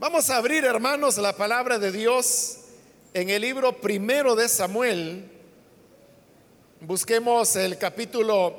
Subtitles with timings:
[0.00, 2.58] Vamos a abrir, hermanos, la palabra de Dios
[3.14, 5.28] en el libro primero de Samuel.
[6.80, 8.54] Busquemos el capítulo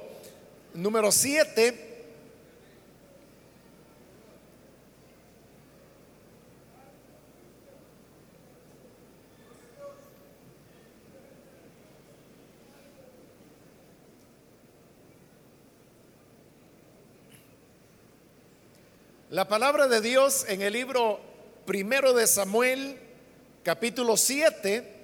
[0.73, 1.88] número 7.
[19.39, 21.17] La palabra de Dios en el libro
[21.65, 22.97] primero de Samuel,
[23.63, 24.95] capítulo 7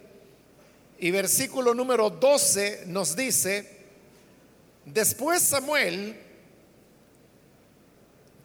[1.00, 3.86] y versículo número 12 nos dice,
[4.84, 6.20] después Samuel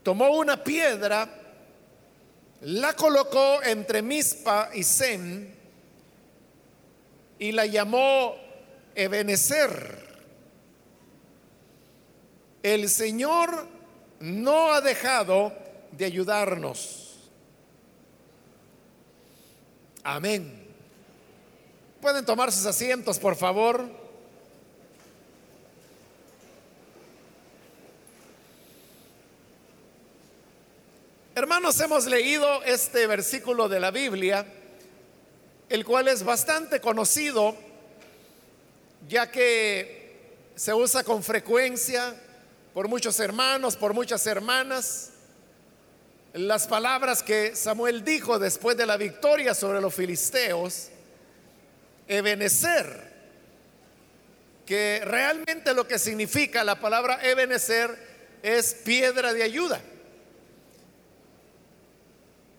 [0.04, 1.28] tomó una piedra,
[2.60, 5.48] la colocó entre Mispa y Sem
[7.36, 8.36] y la llamó
[8.94, 10.06] Ebenezer.
[12.62, 13.66] El Señor
[14.20, 17.30] no ha dejado de ayudarnos.
[20.02, 20.66] Amén.
[22.00, 23.86] Pueden tomar sus asientos, por favor.
[31.34, 34.46] Hermanos, hemos leído este versículo de la Biblia,
[35.68, 37.54] el cual es bastante conocido,
[39.08, 40.00] ya que
[40.54, 42.14] se usa con frecuencia
[42.74, 45.12] por muchos hermanos, por muchas hermanas
[46.32, 50.88] las palabras que Samuel dijo después de la victoria sobre los filisteos,
[52.06, 53.10] Ebenecer,
[54.66, 57.96] que realmente lo que significa la palabra Ebenecer
[58.42, 59.80] es piedra de ayuda.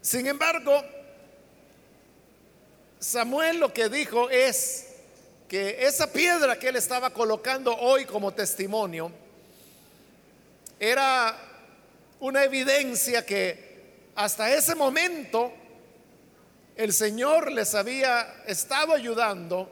[0.02, 0.84] Sin embargo,
[3.00, 4.88] Samuel lo que dijo es
[5.48, 9.12] que esa piedra que él estaba colocando hoy como testimonio
[10.80, 11.51] era
[12.22, 15.52] una evidencia que hasta ese momento
[16.76, 19.70] el Señor les había estado ayudando,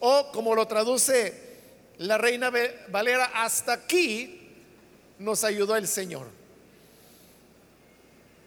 [0.00, 1.52] o como lo traduce
[1.98, 2.52] la reina
[2.88, 4.40] Valera, hasta aquí
[5.18, 6.26] nos ayudó el Señor.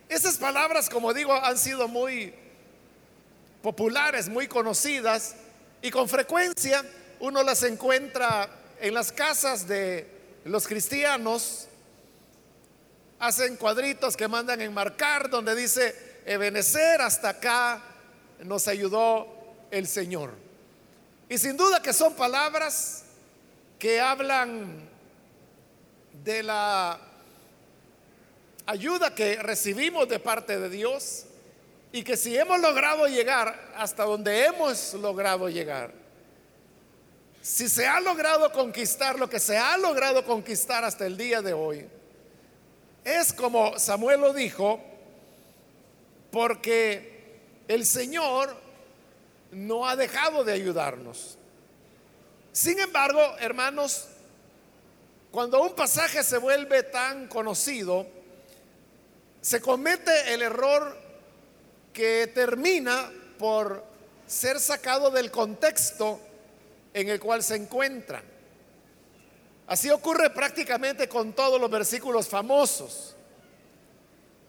[0.10, 2.34] Esas palabras, como digo, han sido muy
[3.64, 5.36] populares, muy conocidas,
[5.82, 6.84] y con frecuencia
[7.22, 8.50] uno las encuentra
[8.82, 10.06] en las casas de
[10.44, 11.70] los cristianos,
[13.20, 17.82] hacen cuadritos que mandan enmarcar donde dice, Ebenecer hasta acá
[18.44, 19.28] nos ayudó
[19.72, 20.34] el Señor.
[21.30, 23.04] Y sin duda que son palabras
[23.78, 24.90] que hablan
[26.24, 27.00] de la
[28.66, 31.26] ayuda que recibimos de parte de Dios
[31.92, 35.92] y que si hemos logrado llegar hasta donde hemos logrado llegar,
[37.42, 41.54] si se ha logrado conquistar lo que se ha logrado conquistar hasta el día de
[41.54, 41.88] hoy,
[43.06, 44.82] es como Samuel lo dijo,
[46.32, 48.58] porque el Señor
[49.52, 51.38] no ha dejado de ayudarnos.
[52.52, 54.08] Sin embargo, hermanos,
[55.32, 58.08] cuando un pasaje se vuelve tan conocido,
[59.40, 60.98] se comete el error
[61.94, 63.84] que termina por
[64.26, 66.20] ser sacado del contexto
[66.94, 68.24] en el cual se encuentra.
[69.68, 73.16] Así ocurre prácticamente con todos los versículos famosos.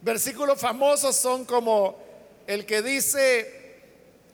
[0.03, 1.97] Versículos famosos son como
[2.47, 3.81] el que dice,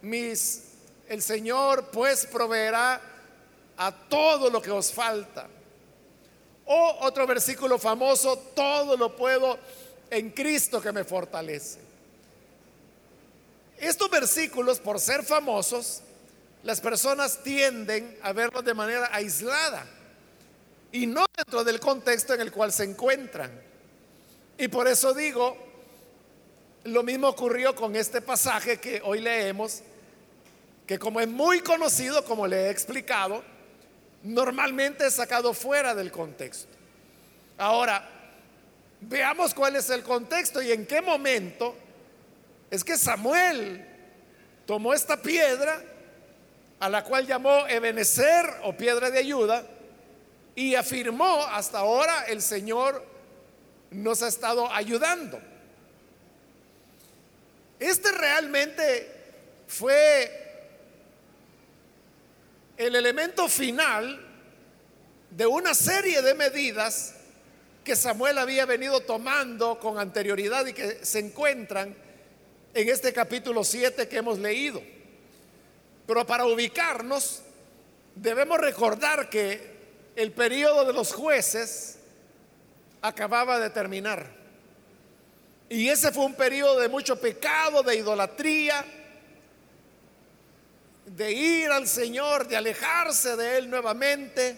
[0.03, 0.65] mis,
[1.09, 3.01] el Señor pues proveerá
[3.77, 5.49] a todo lo que os falta.
[6.67, 9.59] O otro versículo famoso, todo lo puedo
[10.11, 11.79] en Cristo que me fortalece.
[13.79, 16.03] Estos versículos, por ser famosos,
[16.65, 19.87] las personas tienden a verlos de manera aislada
[20.93, 23.51] y no dentro del contexto en el cual se encuentran.
[24.59, 25.57] Y por eso digo,
[26.85, 29.83] lo mismo ocurrió con este pasaje que hoy leemos,
[30.87, 33.43] que como es muy conocido, como le he explicado,
[34.23, 36.73] normalmente es sacado fuera del contexto.
[37.57, 38.09] Ahora,
[39.01, 41.75] veamos cuál es el contexto y en qué momento
[42.71, 43.87] es que Samuel
[44.67, 45.83] tomó esta piedra,
[46.81, 49.65] a la cual llamó Ebenezer o piedra de ayuda,
[50.55, 53.05] y afirmó, hasta ahora el Señor
[53.91, 55.41] nos ha estado ayudando.
[57.79, 59.11] Este realmente
[59.67, 60.31] fue
[62.77, 64.21] el elemento final
[65.31, 67.15] de una serie de medidas
[67.83, 71.97] que Samuel había venido tomando con anterioridad y que se encuentran
[72.75, 74.83] en este capítulo 7 que hemos leído.
[76.07, 77.43] Pero para ubicarnos,
[78.15, 79.72] debemos recordar que
[80.17, 81.99] el periodo de los jueces
[83.01, 84.27] acababa de terminar.
[85.69, 88.85] Y ese fue un periodo de mucho pecado, de idolatría,
[91.07, 94.57] de ir al Señor, de alejarse de Él nuevamente.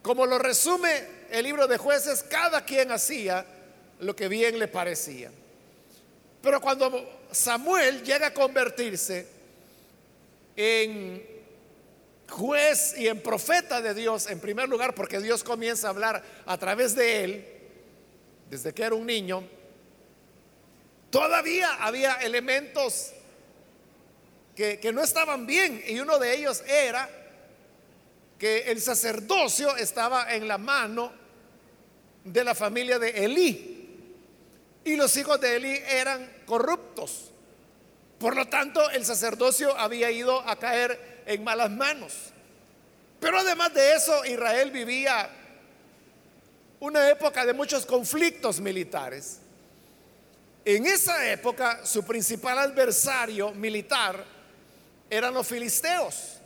[0.00, 3.44] Como lo resume el libro de jueces, cada quien hacía
[4.00, 5.30] lo que bien le parecía.
[6.40, 9.26] Pero cuando Samuel llega a convertirse
[10.56, 11.31] en
[12.32, 16.58] juez y en profeta de Dios, en primer lugar, porque Dios comienza a hablar a
[16.58, 17.46] través de él,
[18.50, 19.46] desde que era un niño,
[21.10, 23.12] todavía había elementos
[24.56, 27.08] que, que, no estaban bien y uno de ellos era
[28.38, 31.12] que el sacerdocio estaba en la mano
[32.24, 33.72] de la familia de Elí
[34.84, 37.30] y los hijos de Elí eran corruptos.
[38.18, 42.12] Por lo tanto, el sacerdocio había ido a caer en malas manos.
[43.20, 45.30] Pero además de eso, Israel vivía
[46.80, 49.38] una época de muchos conflictos militares.
[50.64, 54.24] En esa época, su principal adversario militar
[55.08, 56.38] eran los filisteos.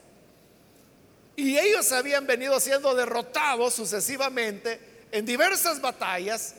[1.36, 4.80] Y ellos habían venido siendo derrotados sucesivamente
[5.12, 6.54] en diversas batallas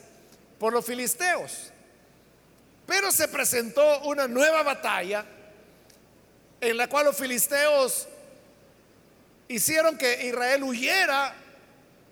[0.60, 1.72] por los filisteos.
[2.86, 5.26] Pero se presentó una nueva batalla
[6.62, 8.08] en la cual los filisteos
[9.48, 11.34] hicieron que Israel huyera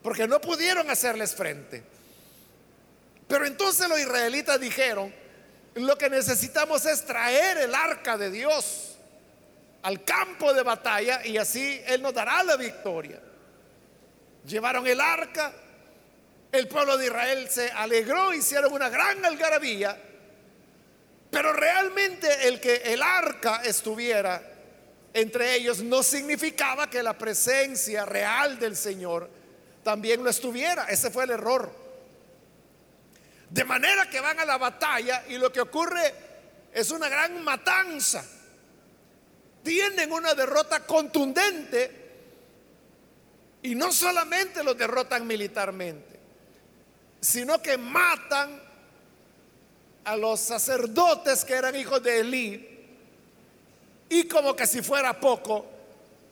[0.04, 1.84] porque no pudieron hacerles frente.
[3.28, 5.14] Pero entonces los israelitas dijeron,
[5.76, 8.96] lo que necesitamos es traer el arca de Dios
[9.82, 13.20] al campo de batalla y así Él nos dará la victoria.
[14.46, 15.52] Llevaron el arca,
[16.52, 19.98] el pueblo de Israel se alegró, hicieron una gran algarabía
[21.36, 24.42] pero realmente el que el arca estuviera
[25.14, 29.30] entre ellos no significaba que la presencia real del Señor
[29.84, 30.86] también lo estuviera.
[30.86, 31.70] Ese fue el error.
[33.50, 36.14] De manera que van a la batalla y lo que ocurre
[36.72, 38.26] es una gran matanza.
[39.62, 41.92] Tienen una derrota contundente
[43.62, 46.18] y no solamente los derrotan militarmente,
[47.20, 48.65] sino que matan
[50.06, 52.70] a los sacerdotes que eran hijos de Elí
[54.10, 55.66] y como que si fuera poco,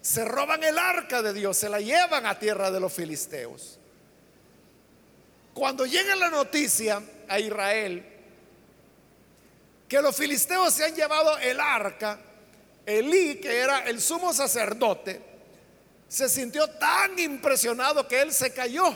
[0.02, 3.80] se roban el arca de Dios, se la llevan a tierra de los filisteos.
[5.54, 8.06] Cuando llega la noticia a Israel
[9.88, 12.20] que los filisteos se han llevado el arca,
[12.86, 15.22] Elí, que era el sumo sacerdote,
[16.08, 18.96] se sintió tan impresionado que él se cayó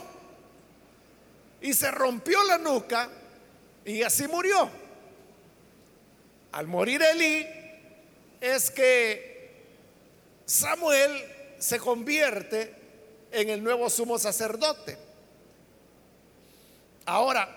[1.62, 3.09] y se rompió la nuca
[3.88, 4.69] y así murió.
[6.51, 7.48] Al morir Elí
[8.42, 9.66] es que
[10.45, 11.24] Samuel
[11.57, 12.75] se convierte
[13.31, 14.98] en el nuevo sumo sacerdote.
[17.06, 17.56] Ahora,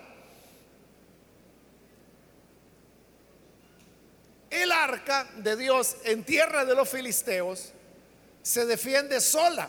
[4.50, 7.72] el arca de Dios en tierra de los filisteos
[8.42, 9.68] se defiende sola.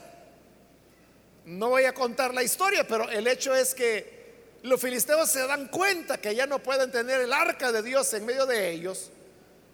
[1.45, 4.20] No voy a contar la historia, pero el hecho es que
[4.63, 8.25] los filisteos se dan cuenta que ya no pueden tener el arca de Dios en
[8.25, 9.11] medio de ellos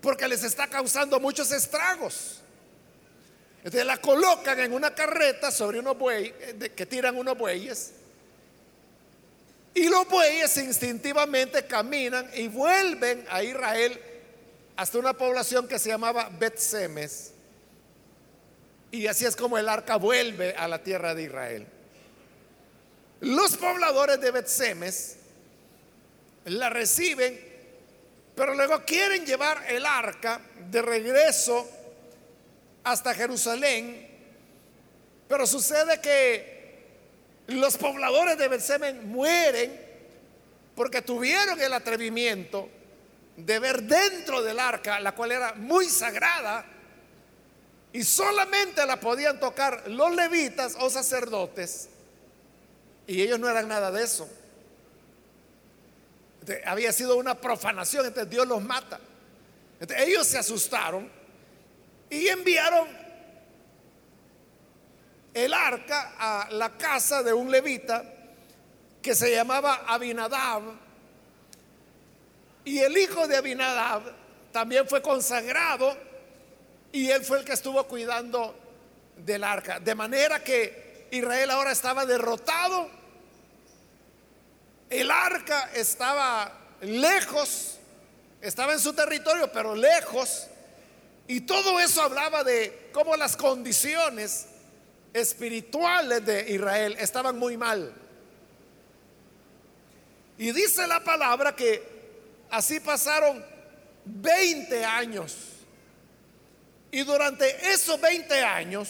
[0.02, 2.42] porque les está causando muchos estragos.
[3.58, 7.94] Entonces la colocan en una carreta sobre unos bueyes, eh, que tiran unos bueyes.
[9.74, 14.00] Y los bueyes instintivamente caminan y vuelven a Israel
[14.76, 17.34] hasta una población que se llamaba Bet-Semes.
[18.92, 21.68] Y así es como el arca vuelve a la tierra de Israel.
[23.22, 25.18] Los pobladores de Betsemes
[26.46, 27.40] la reciben,
[28.36, 31.68] pero luego quieren llevar el arca de regreso
[32.84, 34.08] hasta Jerusalén.
[35.28, 36.58] Pero sucede que
[37.48, 39.88] los pobladores de Betsemes mueren
[40.76, 42.70] porque tuvieron el atrevimiento
[43.36, 46.66] de ver dentro del arca, la cual era muy sagrada,
[47.94, 51.90] y solamente la podían tocar los levitas o sacerdotes
[53.08, 54.30] y ellos no eran nada de eso.
[56.66, 59.00] había sido una profanación, entonces Dios los mata.
[59.98, 61.10] ellos se asustaron
[62.10, 62.88] y enviaron
[65.34, 68.04] el arca a la casa de un levita
[69.02, 70.64] que se llamaba Abinadab.
[72.66, 74.02] Y el hijo de Abinadab
[74.52, 75.96] también fue consagrado
[76.92, 78.58] y él fue el que estuvo cuidando
[79.16, 79.80] del arca.
[79.80, 82.97] De manera que Israel ahora estaba derrotado
[85.74, 87.78] estaba lejos,
[88.42, 90.48] estaba en su territorio, pero lejos.
[91.28, 94.48] Y todo eso hablaba de cómo las condiciones
[95.14, 97.94] espirituales de Israel estaban muy mal.
[100.38, 101.84] Y dice la palabra que
[102.50, 103.44] así pasaron
[104.06, 105.36] 20 años.
[106.92, 108.90] Y durante esos 20 años,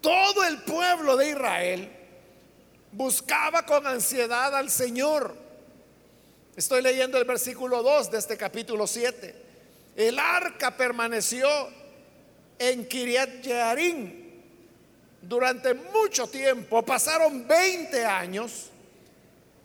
[0.00, 1.95] todo el pueblo de Israel
[2.96, 5.36] buscaba con ansiedad al Señor.
[6.56, 9.44] Estoy leyendo el versículo 2 de este capítulo 7.
[9.96, 11.46] El arca permaneció
[12.58, 14.30] en Kiriat Jearim
[15.20, 16.82] durante mucho tiempo.
[16.82, 18.70] Pasaron 20 años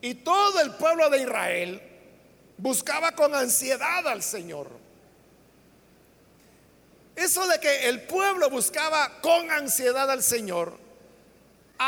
[0.01, 1.81] y todo el pueblo de Israel
[2.57, 4.67] buscaba con ansiedad al Señor.
[7.15, 10.90] Eso de que el pueblo buscaba con ansiedad al Señor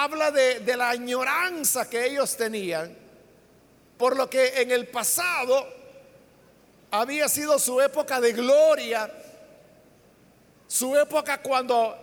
[0.02, 3.04] habla de, de la añoranza que ellos tenían
[3.98, 5.66] por lo que en el pasado
[6.92, 9.12] había sido su época de gloria,
[10.68, 11.98] su época cuando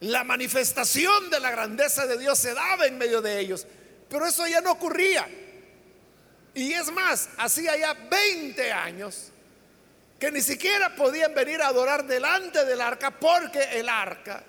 [0.00, 3.66] la manifestación de la grandeza de Dios se daba en medio de ellos.
[4.08, 5.28] Pero eso ya no ocurría.
[6.54, 9.30] Y es más, hacía ya 20 años
[10.18, 14.42] que ni siquiera podían venir a adorar delante del arca porque el arca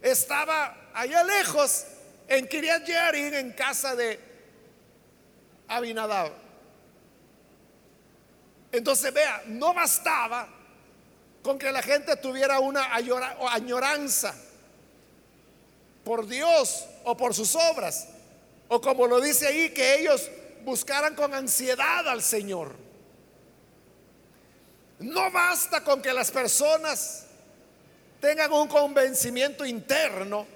[0.00, 1.84] estaba allá lejos
[2.28, 4.18] en Kiriat Jearim en casa de
[5.68, 6.32] Abinadab.
[8.72, 10.48] Entonces vea, no bastaba
[11.42, 14.34] con que la gente tuviera una añoranza
[16.04, 18.08] por Dios o por sus obras,
[18.68, 20.30] o como lo dice ahí, que ellos
[20.64, 22.74] buscaran con ansiedad al Señor.
[25.00, 27.24] No basta con que las personas
[28.20, 30.46] tengan un convencimiento interno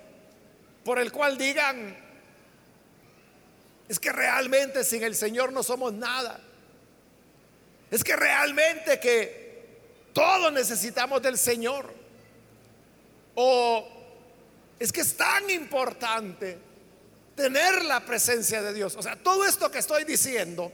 [0.85, 1.97] por el cual digan,
[3.88, 6.41] es que realmente sin el Señor no somos nada.
[7.91, 9.67] Es que realmente que
[10.12, 11.93] todos necesitamos del Señor.
[13.35, 13.88] O
[14.79, 16.59] es que es tan importante
[17.35, 18.95] tener la presencia de Dios.
[18.97, 20.73] O sea, todo esto que estoy diciendo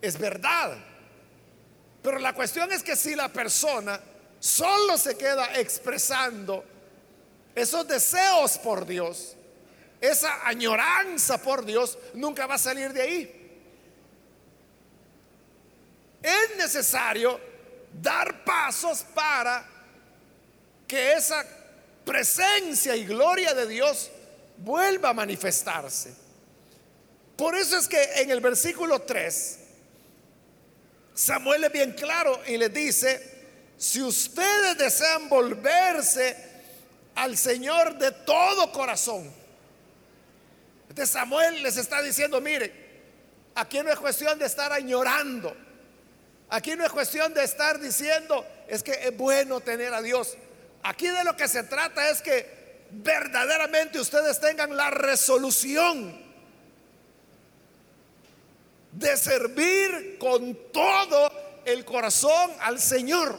[0.00, 0.76] es verdad.
[2.02, 4.00] Pero la cuestión es que si la persona
[4.40, 6.64] solo se queda expresando
[7.54, 9.36] esos deseos por Dios,
[10.00, 13.38] esa añoranza por Dios nunca va a salir de ahí.
[16.22, 17.40] Es necesario
[18.00, 19.64] dar pasos para
[20.86, 21.44] que esa
[22.04, 24.10] presencia y gloria de Dios
[24.58, 26.14] vuelva a manifestarse.
[27.36, 29.58] Por eso es que en el versículo 3,
[31.14, 33.30] Samuel es bien claro y le dice,
[33.76, 36.51] si ustedes desean volverse
[37.14, 39.32] al Señor de todo corazón,
[40.88, 42.72] de Samuel les está diciendo, mire,
[43.54, 45.56] aquí no es cuestión de estar añorando.
[46.50, 50.36] Aquí no es cuestión de estar diciendo, es que es bueno tener a Dios.
[50.82, 56.20] Aquí de lo que se trata es que verdaderamente ustedes tengan la resolución
[58.92, 61.32] de servir con todo
[61.64, 63.38] el corazón al Señor.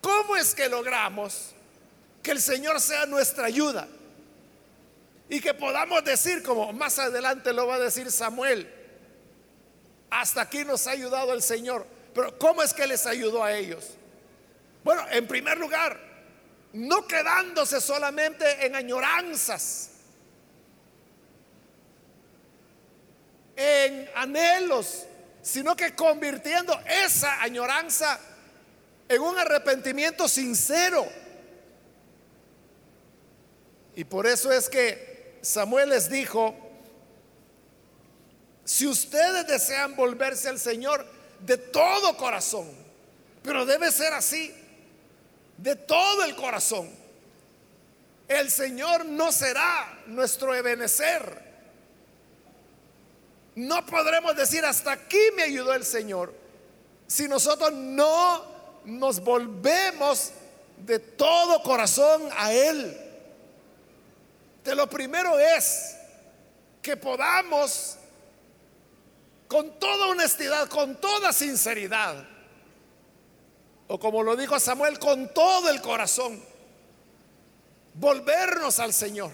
[0.00, 1.52] ¿Cómo es que logramos
[2.22, 3.88] que el Señor sea nuestra ayuda?
[5.28, 8.68] Y que podamos decir, como más adelante lo va a decir Samuel,
[10.10, 11.86] hasta aquí nos ha ayudado el Señor.
[12.14, 13.90] Pero ¿cómo es que les ayudó a ellos?
[14.82, 15.98] Bueno, en primer lugar,
[16.72, 19.90] no quedándose solamente en añoranzas,
[23.56, 25.06] en anhelos,
[25.42, 28.18] sino que convirtiendo esa añoranza
[29.08, 31.06] en un arrepentimiento sincero.
[33.96, 36.54] Y por eso es que Samuel les dijo,
[38.64, 41.04] si ustedes desean volverse al Señor
[41.40, 42.68] de todo corazón,
[43.42, 44.54] pero debe ser así,
[45.56, 46.88] de todo el corazón,
[48.28, 51.50] el Señor no será nuestro ebenecer.
[53.56, 56.32] No podremos decir hasta aquí me ayudó el Señor
[57.08, 58.44] si nosotros no
[58.84, 60.30] nos volvemos
[60.78, 63.09] de todo corazón a Él.
[64.74, 65.96] Lo primero es
[66.82, 67.96] que podamos
[69.48, 72.24] con toda honestidad, con toda sinceridad,
[73.88, 76.40] o como lo dijo Samuel, con todo el corazón,
[77.94, 79.32] volvernos al Señor.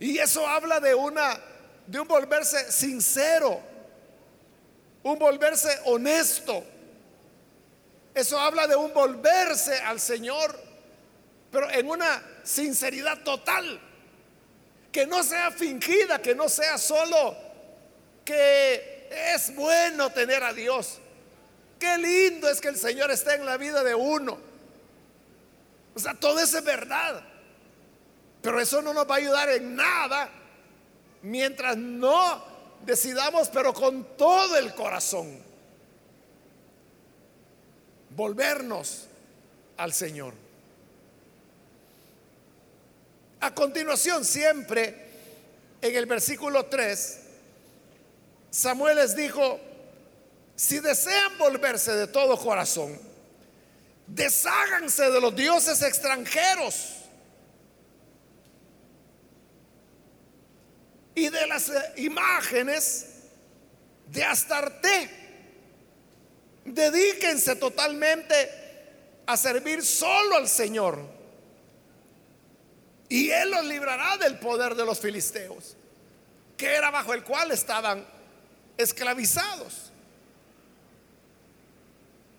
[0.00, 1.38] Y eso habla de una
[1.86, 3.60] de un volverse sincero,
[5.02, 6.64] un volverse honesto.
[8.14, 10.58] Eso habla de un volverse al Señor,
[11.50, 13.80] pero en una sinceridad total
[14.92, 17.34] que no sea fingida, que no sea solo
[18.24, 20.98] que es bueno tener a Dios.
[21.78, 24.38] Qué lindo es que el Señor esté en la vida de uno.
[25.94, 27.22] O sea, todo eso es verdad.
[28.42, 30.28] Pero eso no nos va a ayudar en nada
[31.22, 32.44] mientras no
[32.84, 35.42] decidamos, pero con todo el corazón,
[38.10, 39.06] volvernos
[39.76, 40.41] al Señor.
[43.42, 44.94] A continuación, siempre
[45.80, 47.18] en el versículo 3,
[48.50, 49.58] Samuel les dijo,
[50.54, 52.96] si desean volverse de todo corazón,
[54.06, 56.98] desháganse de los dioses extranjeros
[61.16, 63.06] y de las eh, imágenes
[64.06, 65.10] de Astarte.
[66.64, 68.34] Dedíquense totalmente
[69.26, 71.21] a servir solo al Señor.
[73.12, 75.76] Y Él los librará del poder de los filisteos,
[76.56, 78.06] que era bajo el cual estaban
[78.78, 79.92] esclavizados.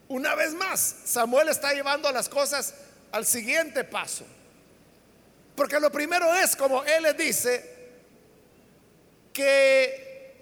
[0.07, 2.73] Una vez más, Samuel está llevando las cosas
[3.11, 4.25] al siguiente paso.
[5.55, 7.91] Porque lo primero es, como Él le dice,
[9.31, 10.41] que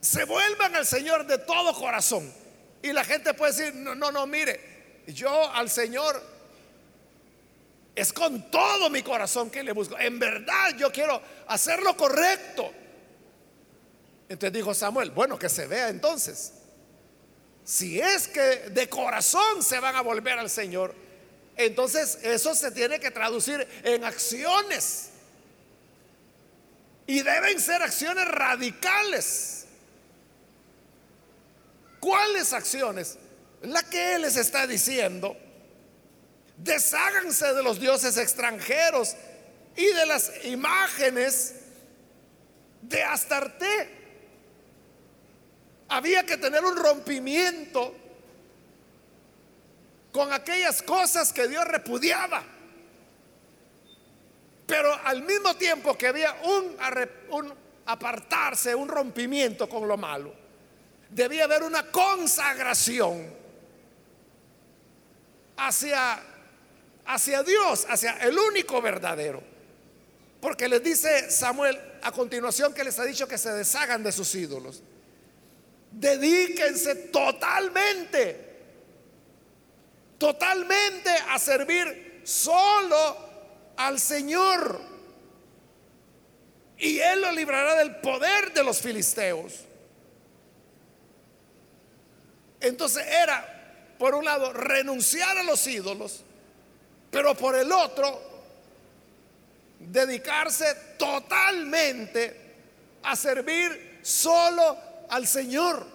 [0.00, 2.32] se vuelvan al Señor de todo corazón.
[2.80, 6.33] Y la gente puede decir, no, no, no, mire, yo al Señor
[7.94, 9.98] es con todo mi corazón que le busco.
[9.98, 12.72] En verdad yo quiero hacer lo correcto.
[14.28, 16.54] Entonces dijo Samuel, bueno, que se vea entonces.
[17.64, 20.94] Si es que de corazón se van a volver al Señor,
[21.56, 25.10] entonces eso se tiene que traducir en acciones.
[27.06, 29.66] Y deben ser acciones radicales.
[32.00, 33.18] ¿Cuáles acciones?
[33.62, 35.36] La que Él les está diciendo.
[36.56, 39.14] Desháganse de los dioses extranjeros
[39.76, 41.54] y de las imágenes
[42.82, 44.04] de Astarte.
[45.88, 47.94] Había que tener un rompimiento
[50.12, 52.44] con aquellas cosas que Dios repudiaba.
[54.66, 57.52] Pero al mismo tiempo que había un,
[57.86, 60.32] apartarse, un rompimiento con lo malo,
[61.10, 63.28] debía haber una consagración
[65.56, 66.22] hacia,
[67.06, 69.42] hacia Dios, hacia el único verdadero.
[70.40, 74.34] Porque les dice Samuel a continuación que les ha dicho que se deshagan de sus
[74.34, 74.82] ídolos.
[75.90, 78.58] Dedíquense totalmente,
[80.18, 83.16] totalmente a servir solo
[83.76, 84.80] al Señor.
[86.78, 89.60] Y Él lo librará del poder de los filisteos.
[92.60, 96.24] Entonces era, por un lado, renunciar a los ídolos,
[97.14, 98.20] pero por el otro,
[99.78, 102.56] dedicarse totalmente
[103.04, 104.76] a servir solo
[105.08, 105.86] al Señor.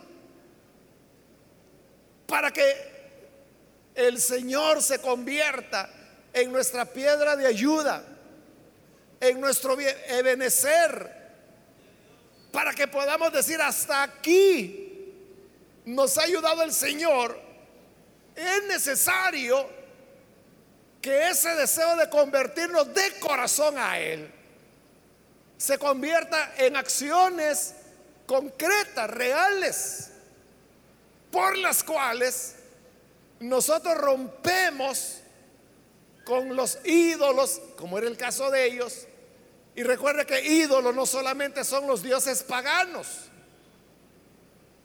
[2.26, 2.64] Para que
[3.96, 5.90] el Señor se convierta
[6.32, 8.02] en nuestra piedra de ayuda,
[9.20, 11.18] en nuestro ebenecer,
[12.50, 15.14] para que podamos decir hasta aquí
[15.84, 17.38] nos ha ayudado el Señor,
[18.38, 19.79] es necesario
[21.10, 24.32] que ese deseo de convertirnos de corazón a Él
[25.58, 27.74] se convierta en acciones
[28.28, 30.12] concretas, reales,
[31.32, 32.58] por las cuales
[33.40, 35.16] nosotros rompemos
[36.26, 39.08] con los ídolos, como era el caso de ellos.
[39.74, 43.08] Y recuerde que ídolo no solamente son los dioses paganos.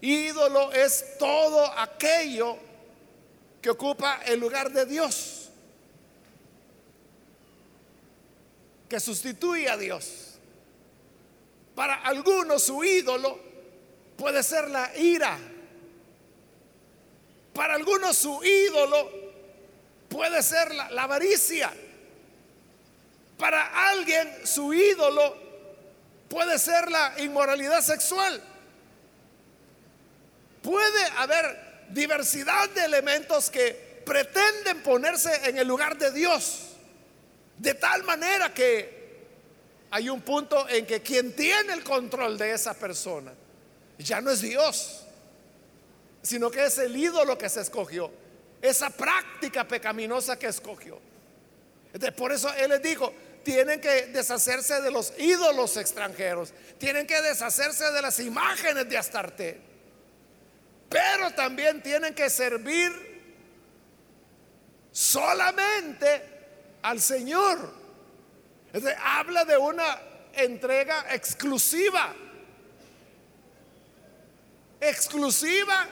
[0.01, 2.57] Ídolo es todo aquello
[3.61, 5.44] que ocupa el lugar de Dios,
[8.95, 10.37] que sustituye a Dios.
[11.75, 13.41] Para algunos su ídolo
[14.17, 15.37] puede ser la ira.
[17.53, 19.11] Para algunos su ídolo
[20.09, 21.73] puede ser la, avaricia.
[23.37, 25.39] Para alguien su ídolo
[26.29, 28.41] puede ser la inmoralidad sexual.
[30.63, 36.74] Puede haber diversidad de elementos que pretenden ponerse en el lugar de Dios.
[37.59, 39.05] De tal manera que
[39.91, 43.33] hay un punto en que quien tiene el control de esa persona
[43.99, 45.05] ya no es Dios,
[46.23, 48.11] sino que es el ídolo que se escogió
[48.65, 50.99] esa práctica pecaminosa que escogió.
[52.17, 53.13] por eso Él les dijo,
[53.45, 59.61] tienen que deshacerse de los ídolos extranjeros, tienen que deshacerse de las imágenes de Astarte,
[60.89, 62.91] pero también tienen que servir
[64.91, 66.34] solamente
[66.85, 67.73] al Señor.
[69.03, 70.01] habla de una
[70.35, 72.15] entrega exclusiva,
[74.81, 75.89] exclusiva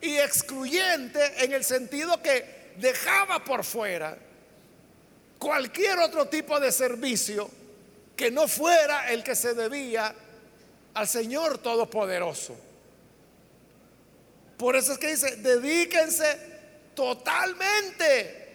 [0.00, 4.18] y excluyente en el sentido que dejaba por fuera
[5.38, 7.48] cualquier otro tipo de servicio
[8.16, 10.12] que no fuera el que se debía
[10.94, 12.56] al Señor Todopoderoso.
[14.56, 16.40] Por eso es que dice, dedíquense
[16.94, 18.45] totalmente,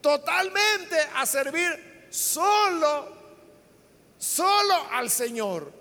[0.00, 3.16] totalmente a servir solo,
[4.18, 5.72] solo al Señor.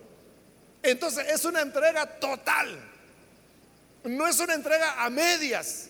[0.82, 2.80] Entonces es una entrega total,
[4.04, 5.88] no es una entrega a medias.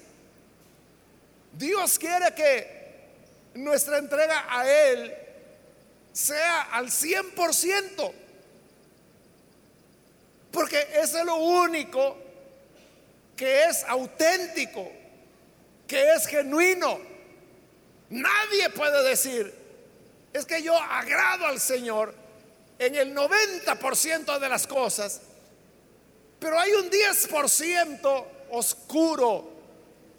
[1.52, 2.76] Dios quiere que
[3.56, 5.14] nuestra entrega a Él
[6.12, 8.14] sea al 100%,
[10.52, 12.18] porque ese es lo único
[13.36, 14.90] que es auténtico,
[15.88, 17.14] que es genuino.
[18.10, 19.54] Nadie puede decir,
[20.34, 22.13] es que yo agrado al Señor
[22.78, 25.22] en el 90% de las cosas,
[26.39, 29.50] pero hay un 10% oscuro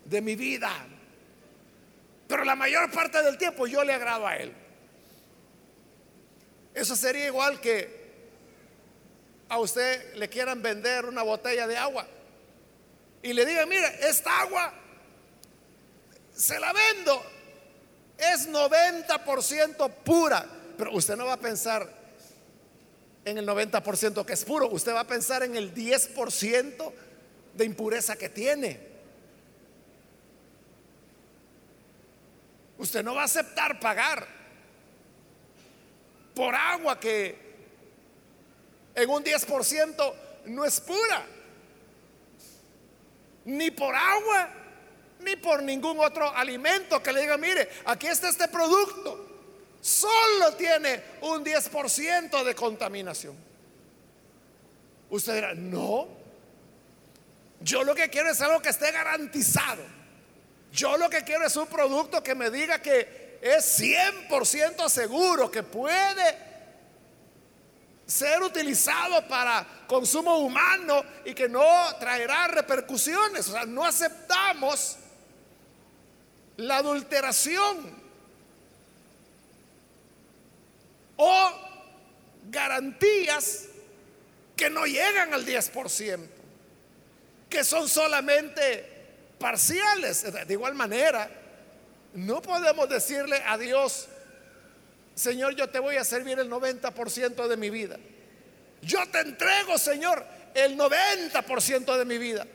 [0.05, 0.73] de mi vida.
[2.27, 4.53] Pero la mayor parte del tiempo yo le agrado a Él.
[6.75, 8.07] Eso sería igual que
[9.49, 12.07] a usted le quieran vender una botella de agua
[13.23, 14.73] y le diga, mire, esta agua
[16.35, 17.25] se la vendo,
[18.19, 21.89] es 90% pura, pero usted no va a pensar
[23.25, 26.93] en el 90% que es puro, usted va a pensar en el 10%
[27.55, 28.81] de impureza que tiene.
[32.79, 34.27] Usted no va a aceptar pagar
[36.35, 37.47] por agua que
[38.95, 40.15] en un 10%
[40.47, 41.27] no es pura
[43.47, 44.51] ni por agua,
[45.21, 49.27] ni por ningún otro alimento que le diga, mire, aquí está este producto,
[49.81, 53.37] solo tiene un 10% de contaminación.
[55.11, 56.09] Usted dirá, no,
[57.61, 59.83] yo lo que quiero es algo que esté garantizado.
[60.73, 65.63] Yo lo que quiero es un producto que me diga que es 100% seguro, que
[65.63, 66.47] puede
[68.07, 71.65] ser utilizado para consumo humano y que no
[71.99, 73.49] traerá repercusiones.
[73.49, 74.99] O sea, no aceptamos
[76.57, 78.07] la adulteración
[81.17, 81.51] o
[82.51, 83.67] garantías
[84.57, 86.27] que no llegan al 10%,
[87.49, 88.97] que son solamente
[89.39, 90.25] parciales.
[90.47, 91.31] De igual manera,
[92.15, 94.09] no podemos decirle a Dios,
[95.15, 97.97] Señor, yo te voy a servir el 90% de mi vida.
[98.83, 102.47] Yo te entrego, Señor, el 90% de mi vida.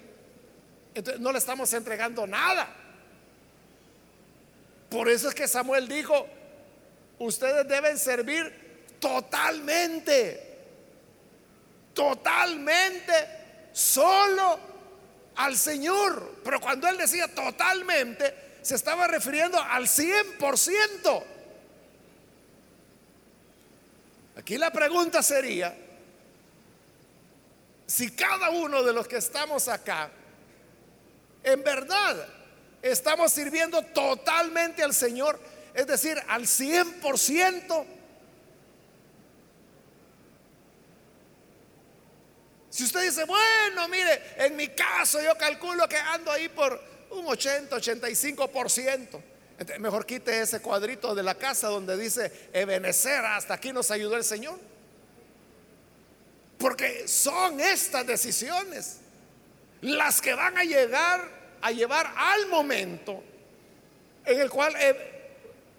[0.94, 2.81] Entonces no le estamos entregando nada.
[4.92, 6.28] Por eso es que Samuel dijo,
[7.18, 10.60] ustedes deben servir totalmente,
[11.94, 13.14] totalmente,
[13.72, 14.60] solo
[15.38, 16.40] al Señor.
[16.44, 21.24] Pero cuando él decía totalmente, se estaba refiriendo al 100%.
[24.36, 25.74] Aquí la pregunta sería,
[27.88, 30.12] si cada uno de los que estamos acá,
[31.44, 32.41] en verdad,
[32.82, 35.40] estamos sirviendo totalmente al Señor,
[35.74, 37.86] es decir, al 100%,
[42.70, 47.28] Si usted dice, bueno, mire, en mi caso yo calculo que ando ahí por un
[47.28, 49.22] 80, 85%
[49.80, 54.24] mejor quite ese cuadrito de la casa donde dice Ebenecer, hasta aquí nos ayudó el
[54.24, 54.60] Señor.
[56.58, 58.98] Porque son estas decisiones
[59.82, 63.24] las que van a llegar a llevar al momento
[64.26, 65.22] en el cual eh,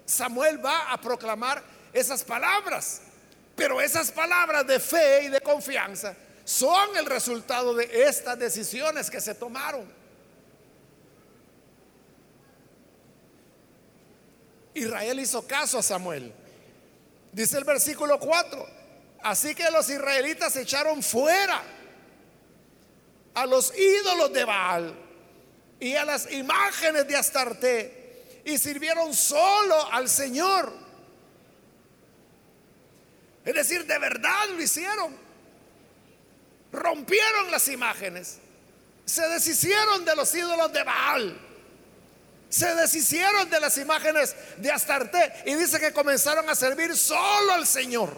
[0.05, 3.01] Samuel va a proclamar esas palabras.
[3.55, 9.21] Pero esas palabras de fe y de confianza son el resultado de estas decisiones que
[9.21, 9.87] se tomaron.
[14.73, 16.33] Israel hizo caso a Samuel.
[17.31, 18.67] Dice el versículo 4.
[19.21, 21.61] Así que los israelitas echaron fuera
[23.35, 25.02] a los ídolos de Baal
[25.79, 30.73] y a las imágenes de Astarte y sirvieron solo al Señor.
[33.45, 35.15] Es decir, de verdad lo hicieron.
[36.71, 38.39] Rompieron las imágenes.
[39.05, 41.39] Se deshicieron de los ídolos de Baal
[42.53, 47.65] se deshicieron de las imágenes de Astarte y dice que comenzaron a servir solo al
[47.65, 48.15] Señor.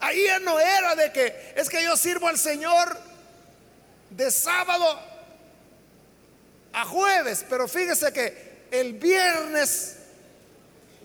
[0.00, 2.98] Ahí no era de que es que yo sirvo al Señor
[4.08, 4.98] de sábado
[6.76, 9.96] a jueves, pero fíjese que el viernes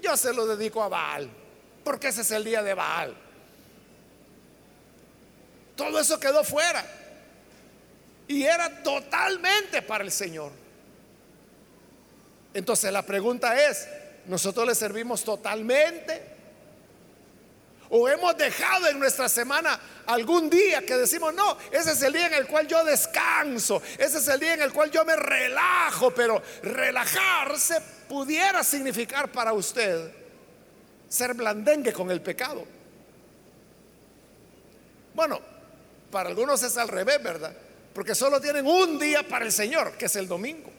[0.01, 1.29] yo se lo dedico a Baal,
[1.86, 3.15] porque ese es el día de Baal.
[5.77, 6.86] Todo eso quedó fuera
[8.27, 10.51] y era totalmente para el Señor.
[12.53, 13.88] Entonces la pregunta es,
[14.25, 16.21] nosotros le servimos totalmente.
[17.93, 22.27] O hemos dejado en nuestra semana algún día que decimos, no, ese es el día
[22.27, 26.12] en el cual yo descanso, ese es el día en el cual yo me relajo,
[26.12, 30.10] pero relajarse pudiera significar para usted
[31.10, 32.65] ser blandengue con el pecado.
[35.13, 35.41] Bueno,
[36.10, 37.54] para algunos es al revés, ¿verdad?
[37.93, 40.71] Porque solo tienen un día para el Señor, que es el domingo.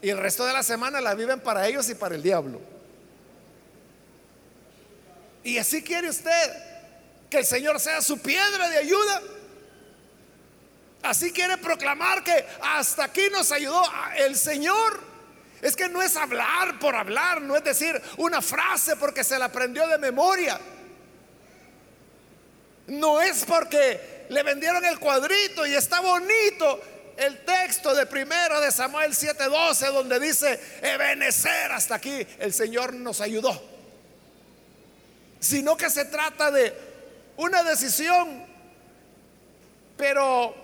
[0.00, 2.60] Y el resto de la semana la viven para ellos y para el diablo.
[5.44, 6.52] Y así quiere usted
[7.28, 9.22] que el Señor sea su piedra de ayuda.
[11.02, 13.82] Así quiere proclamar que hasta aquí nos ayudó
[14.16, 15.00] el Señor.
[15.60, 19.46] Es que no es hablar por hablar, no es decir una frase porque se la
[19.46, 20.58] aprendió de memoria.
[22.86, 26.80] No es porque le vendieron el cuadrito y está bonito
[27.18, 33.20] el texto de primero de Samuel 7:12 donde dice, Ebenecer, hasta aquí el Señor nos
[33.20, 33.73] ayudó
[35.44, 36.74] sino que se trata de
[37.36, 38.46] una decisión,
[39.94, 40.54] pero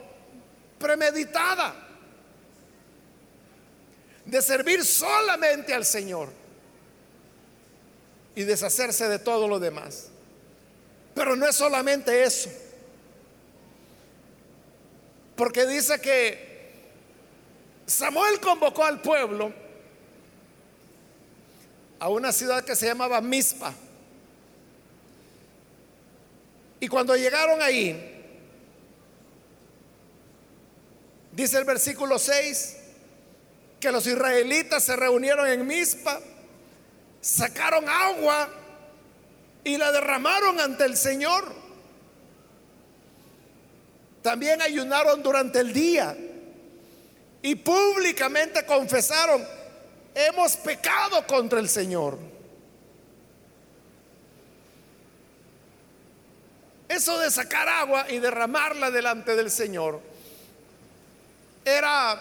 [0.78, 1.74] premeditada,
[4.24, 6.30] de servir solamente al Señor
[8.34, 10.08] y deshacerse de todo lo demás.
[11.14, 12.48] Pero no es solamente eso,
[15.36, 16.70] porque dice que
[17.84, 19.52] Samuel convocó al pueblo
[21.98, 23.74] a una ciudad que se llamaba Mispa.
[26.80, 28.24] Y cuando llegaron ahí,
[31.32, 32.76] dice el versículo 6,
[33.78, 36.20] que los israelitas se reunieron en Mizpa,
[37.20, 38.48] sacaron agua
[39.62, 41.54] y la derramaron ante el Señor.
[44.22, 46.16] También ayunaron durante el día
[47.42, 49.46] y públicamente confesaron,
[50.14, 52.18] hemos pecado contra el Señor.
[56.90, 60.00] Eso de sacar agua y derramarla delante del Señor
[61.64, 62.20] era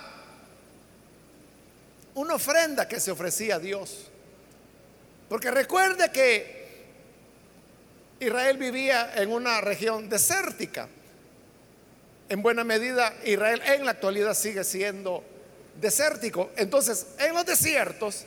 [2.13, 4.05] una ofrenda que se ofrecía a Dios.
[5.27, 6.85] Porque recuerde que
[8.19, 10.87] Israel vivía en una región desértica.
[12.29, 15.23] En buena medida, Israel en la actualidad sigue siendo
[15.81, 16.51] desértico.
[16.55, 18.25] Entonces, en los desiertos,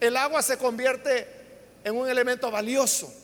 [0.00, 1.28] el agua se convierte
[1.84, 3.21] en un elemento valioso.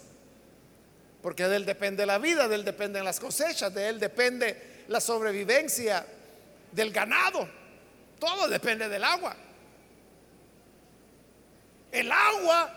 [1.22, 5.00] Porque de él depende la vida, de él dependen las cosechas, de él depende la
[5.00, 6.06] sobrevivencia
[6.72, 7.48] del ganado.
[8.18, 9.36] Todo depende del agua.
[11.90, 12.74] El agua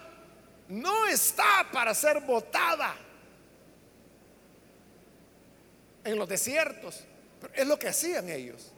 [0.69, 2.95] no está para ser botada
[6.04, 7.04] en los desiertos.
[7.54, 8.71] es lo que hacían ellos.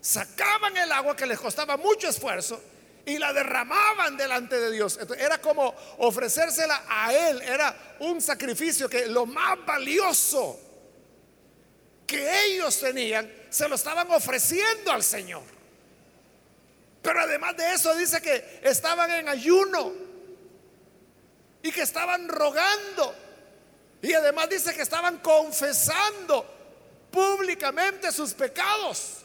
[0.00, 2.62] Sacaban el agua que les costaba mucho esfuerzo
[3.06, 4.98] y la derramaban delante de Dios.
[5.18, 10.58] era como ofrecérsela a Él, era un sacrificio que lo más valioso
[12.06, 15.42] que ellos tenían, se lo estaban ofreciendo al Señor.
[17.02, 19.92] Pero además de eso dice que estaban en ayuno
[21.62, 23.14] y que estaban rogando.
[24.02, 26.46] Y además dice que estaban confesando
[27.10, 29.19] públicamente sus pecados.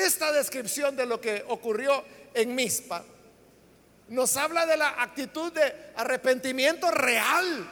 [0.00, 3.04] Esta descripción de lo que ocurrió en Mispa
[4.08, 7.68] nos habla de la actitud de arrepentimiento real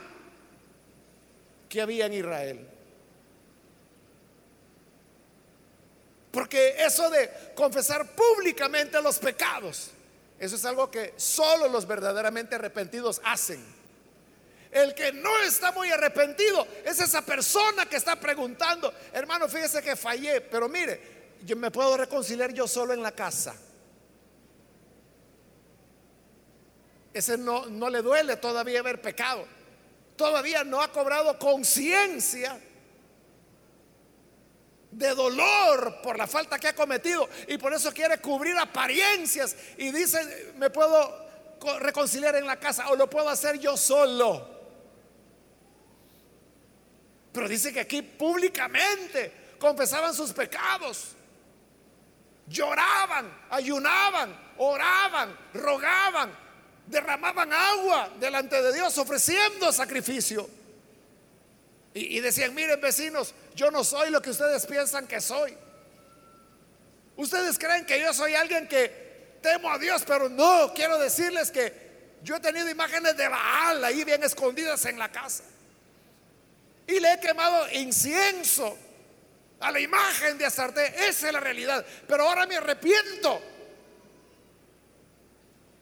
[1.70, 2.68] que había en Israel.
[6.30, 9.90] Porque eso de confesar públicamente los pecados,
[10.38, 13.64] eso es algo que solo los verdaderamente arrepentidos hacen.
[14.70, 19.96] El que no está muy arrepentido es esa persona que está preguntando, hermano, fíjese que
[19.96, 23.56] fallé, pero mire, yo me puedo reconciliar yo solo en la casa.
[27.12, 29.46] Ese no, no le duele todavía haber pecado.
[30.16, 32.60] Todavía no ha cobrado conciencia
[34.90, 39.90] de dolor por la falta que ha cometido y por eso quiere cubrir apariencias y
[39.90, 41.28] dice, me puedo
[41.80, 44.58] reconciliar en la casa o lo puedo hacer yo solo.
[47.32, 51.16] Pero dice que aquí públicamente confesaban sus pecados
[52.48, 56.30] lloraban, ayunaban, oraban, rogaban,
[56.86, 60.48] derramaban agua delante de Dios ofreciendo sacrificio.
[61.94, 65.56] Y, decían, miren vecinos, yo no soy lo que ustedes piensan que soy.
[67.16, 71.88] Ustedes creen que yo soy alguien que temo a Dios, pero no, quiero decirles que
[72.22, 75.42] yo he tenido imágenes de Baal ahí bien escondidas en la casa.
[76.86, 78.78] Y le he quemado incienso
[79.60, 80.86] a la imagen de Astarte.
[81.08, 81.84] Esa es la realidad.
[82.06, 83.42] Pero ahora me arrepiento.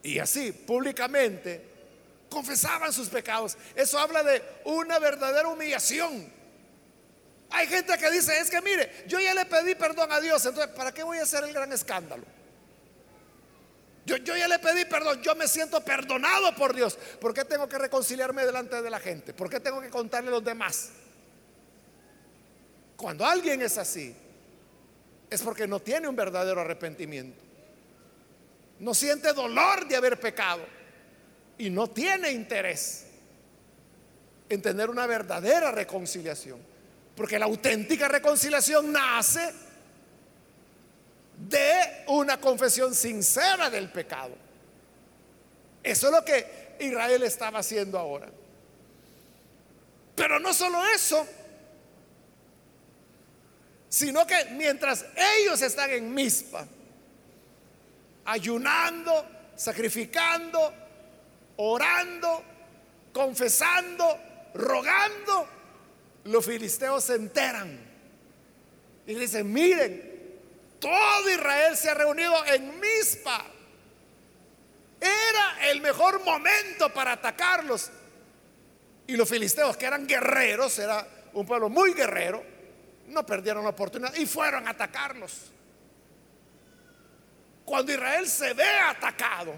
[0.03, 1.77] y así públicamente
[2.31, 3.57] confesaban sus pecados.
[3.75, 6.33] Eso habla de una verdadera humillación.
[7.51, 10.75] Hay gente que dice, es que mire, yo ya le pedí perdón a Dios, entonces,
[10.75, 12.25] ¿para qué voy a hacer el gran escándalo?
[14.05, 16.97] Yo, yo, ya le pedí perdón, yo me siento perdonado por Dios.
[17.21, 19.35] ¿Por qué tengo que reconciliarme delante de la gente?
[19.35, 20.91] ¿Por qué tengo que contarle a los demás?
[22.97, 24.15] Cuando alguien es así,
[25.29, 27.43] es porque no tiene un verdadero arrepentimiento.
[28.79, 30.63] No siente dolor de haber pecado
[31.59, 33.07] y no tiene interés
[34.49, 36.61] en tener una verdadera reconciliación.
[37.15, 39.53] Porque la auténtica reconciliación nace
[41.49, 44.35] de una confesión sincera del pecado.
[45.83, 48.29] Eso es lo que Israel estaba haciendo ahora.
[50.15, 51.27] Pero no solo eso,
[53.89, 55.05] sino que mientras
[55.39, 56.67] ellos están en Mispa,
[58.25, 60.75] ayunando, sacrificando,
[61.57, 62.43] orando,
[63.13, 64.19] confesando,
[64.55, 65.49] rogando,
[66.25, 67.87] los filisteos se enteran
[69.07, 70.17] y dicen, miren,
[70.81, 73.45] todo Israel se ha reunido en Mispa.
[75.01, 77.91] Era el mejor momento para atacarlos.
[79.07, 82.43] Y los filisteos, que eran guerreros, era un pueblo muy guerrero,
[83.09, 85.53] no perdieron la oportunidad y fueron a atacarlos.
[87.65, 89.55] Cuando Israel se ve atacado,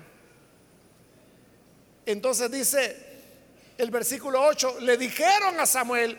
[2.06, 3.06] entonces dice
[3.76, 6.18] el versículo 8, le dijeron a Samuel,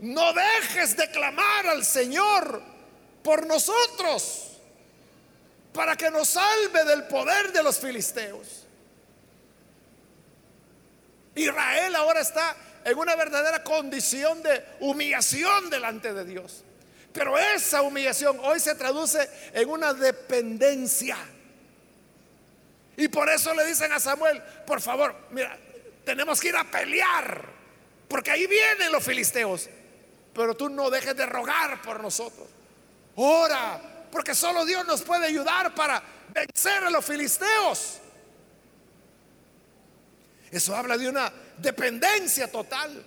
[0.00, 2.62] no dejes de clamar al Señor
[3.22, 4.58] por nosotros,
[5.72, 8.66] para que nos salve del poder de los filisteos.
[11.34, 16.64] Israel ahora está en una verdadera condición de humillación delante de Dios.
[17.12, 21.16] Pero esa humillación hoy se traduce en una dependencia.
[22.96, 25.58] Y por eso le dicen a Samuel, por favor, mira,
[26.04, 27.44] tenemos que ir a pelear,
[28.08, 29.68] porque ahí vienen los filisteos.
[30.34, 32.46] Pero tú no dejes de rogar por nosotros.
[33.16, 33.80] Ora,
[34.12, 37.98] porque solo Dios nos puede ayudar para vencer a los filisteos.
[40.50, 43.04] Eso habla de una dependencia total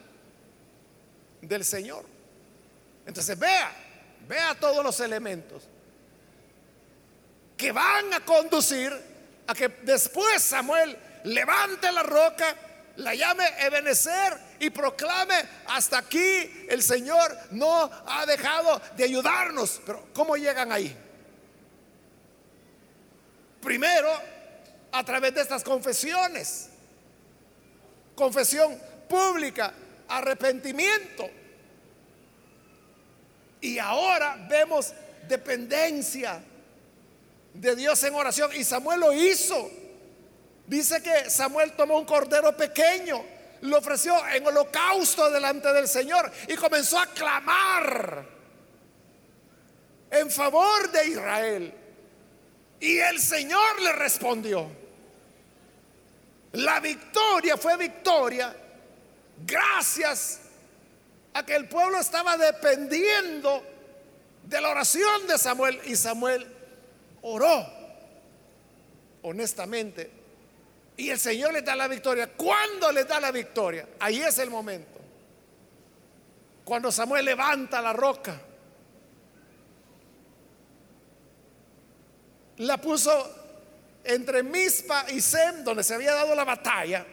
[1.42, 2.06] del Señor.
[3.06, 3.83] Entonces vea,
[4.27, 5.63] vea todos los elementos
[7.57, 8.91] que van a conducir
[9.47, 12.55] a que después Samuel levante la roca,
[12.97, 15.36] la llame Ebenezer y proclame,
[15.67, 19.81] hasta aquí el Señor no ha dejado de ayudarnos.
[19.86, 20.95] Pero ¿cómo llegan ahí?
[23.62, 24.09] Primero,
[24.91, 26.69] a través de estas confesiones.
[28.15, 29.73] Confesión pública,
[30.07, 31.29] arrepentimiento.
[33.63, 34.93] Y ahora vemos
[35.26, 36.43] dependencia
[37.54, 38.52] de Dios en oración.
[38.54, 39.71] Y Samuel lo hizo.
[40.67, 43.23] Dice que Samuel tomó un cordero pequeño,
[43.62, 48.26] lo ofreció en holocausto delante del Señor y comenzó a clamar
[50.12, 51.73] en favor de Israel.
[52.82, 54.69] Y el Señor le respondió.
[56.52, 58.54] La victoria fue victoria
[59.45, 60.41] gracias
[61.34, 63.63] a que el pueblo estaba dependiendo
[64.43, 66.46] de la oración de Samuel y Samuel
[67.22, 67.65] oró
[69.24, 70.12] honestamente
[70.96, 72.32] y el Señor le da la victoria.
[72.34, 73.88] ¿Cuándo le da la victoria?
[74.00, 75.00] Ahí es el momento.
[76.63, 78.39] Cuando Samuel levanta la roca,
[82.58, 83.43] la puso
[84.04, 87.06] entre Mispa y Sem, donde se había dado la batalla,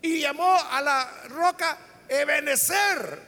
[0.00, 3.20] y llamó a la roca Ebenezer,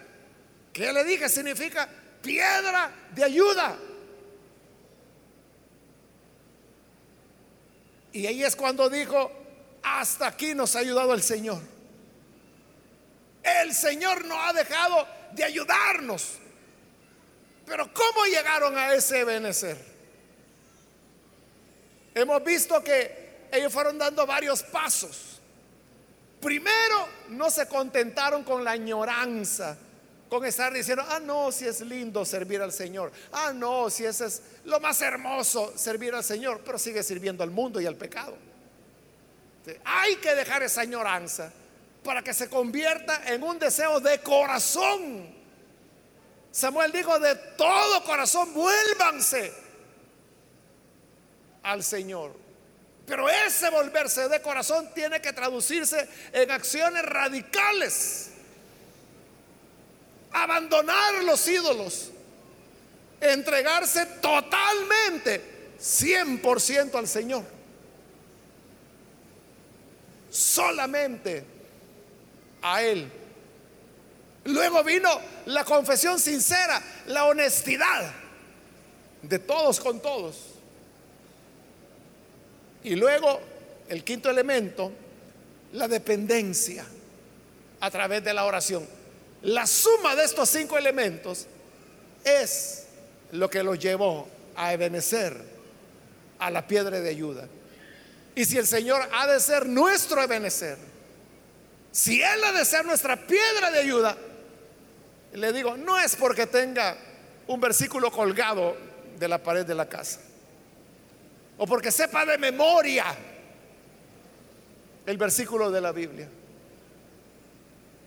[0.72, 1.88] que le dije significa
[2.22, 3.78] piedra de ayuda.
[8.12, 9.30] Y ahí es cuando dijo,
[9.82, 11.60] hasta aquí nos ha ayudado el Señor.
[13.42, 16.38] El Señor no ha dejado de ayudarnos.
[17.66, 19.76] Pero ¿cómo llegaron a ese benecer?
[22.14, 25.37] Hemos visto que ellos fueron dando varios pasos.
[26.40, 29.76] Primero, no se contentaron con la añoranza
[30.28, 33.10] con estar diciendo, ah, no, si es lindo servir al Señor.
[33.32, 37.50] Ah, no, si ese es lo más hermoso, servir al Señor, pero sigue sirviendo al
[37.50, 38.36] mundo y al pecado.
[39.84, 41.52] Hay que dejar esa añoranza
[42.02, 45.34] para que se convierta en un deseo de corazón.
[46.50, 49.52] Samuel dijo, de todo corazón, vuélvanse
[51.62, 52.47] al Señor.
[53.08, 58.30] Pero ese volverse de corazón tiene que traducirse en acciones radicales
[60.30, 62.10] abandonar los ídolos,
[63.20, 67.58] entregarse totalmente, 100% al Señor.
[70.30, 71.42] solamente
[72.60, 73.10] a Él.
[74.44, 75.08] Luego vino
[75.46, 78.12] la confesión sincera, la honestidad
[79.22, 80.57] de todos con todos.
[82.84, 83.40] Y luego
[83.88, 84.92] el quinto elemento,
[85.72, 86.84] la dependencia
[87.80, 88.86] a través de la oración.
[89.42, 91.46] La suma de estos cinco elementos
[92.24, 92.86] es
[93.32, 95.36] lo que los llevó a ebenecer
[96.38, 97.48] a la piedra de ayuda.
[98.34, 100.76] Y si el Señor ha de ser nuestro ebenecer,
[101.90, 104.16] si Él ha de ser nuestra piedra de ayuda,
[105.32, 106.96] le digo, no es porque tenga
[107.46, 108.76] un versículo colgado
[109.18, 110.20] de la pared de la casa,
[111.58, 113.04] o porque sepa de memoria
[115.04, 116.28] el versículo de la Biblia.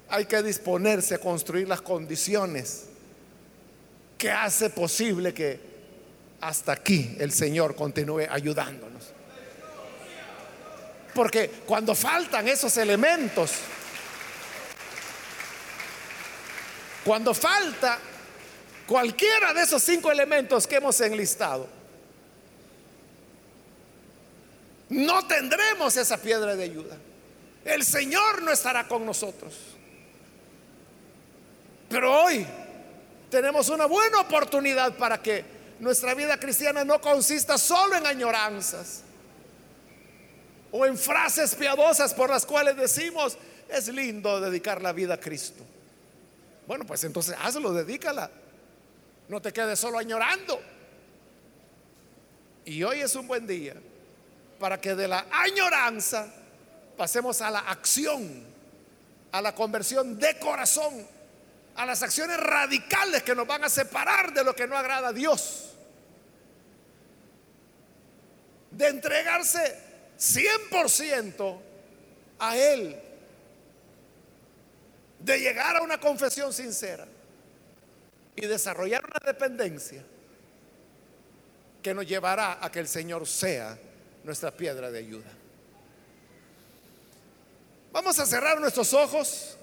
[0.09, 2.85] Hay que disponerse a construir las condiciones
[4.17, 5.59] que hace posible que
[6.41, 9.11] hasta aquí el Señor continúe ayudándonos.
[11.13, 13.51] Porque cuando faltan esos elementos,
[17.03, 17.99] cuando falta
[18.87, 21.80] cualquiera de esos cinco elementos que hemos enlistado,
[24.91, 26.97] no tendremos esa piedra de ayuda.
[27.63, 29.53] El Señor no estará con nosotros.
[31.87, 32.45] Pero hoy
[33.29, 35.45] tenemos una buena oportunidad para que
[35.79, 39.03] nuestra vida cristiana no consista solo en añoranzas
[40.71, 43.37] o en frases piadosas por las cuales decimos,
[43.69, 45.63] es lindo dedicar la vida a Cristo.
[46.67, 48.29] Bueno, pues entonces hazlo, dedícala.
[49.29, 50.61] No te quedes solo añorando.
[52.65, 53.75] Y hoy es un buen día
[54.61, 56.27] para que de la añoranza
[56.95, 58.45] pasemos a la acción,
[59.31, 61.05] a la conversión de corazón,
[61.75, 65.13] a las acciones radicales que nos van a separar de lo que no agrada a
[65.13, 65.73] Dios.
[68.69, 69.79] De entregarse
[70.19, 71.59] 100%
[72.37, 73.01] a Él.
[75.19, 77.07] De llegar a una confesión sincera
[78.35, 80.03] y desarrollar una dependencia
[81.81, 83.77] que nos llevará a que el Señor sea
[84.23, 85.29] nuestra piedra de ayuda.
[87.91, 89.57] Vamos a cerrar nuestros ojos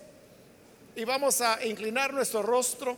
[0.94, 2.96] y vamos a inclinar nuestro rostro.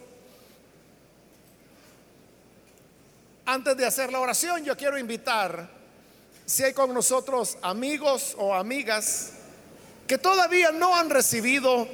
[3.47, 5.69] Antes de hacer la oración, yo quiero invitar,
[6.47, 9.33] si hay con nosotros amigos o amigas
[10.07, 11.87] que todavía no han recibido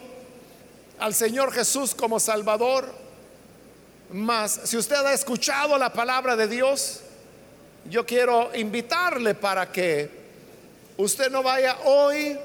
[0.99, 2.91] al Señor Jesús como Salvador,
[4.11, 7.03] más si usted ha escuchado la palabra de Dios,
[7.89, 10.09] yo quiero invitarle para que
[10.97, 12.39] usted no vaya hoy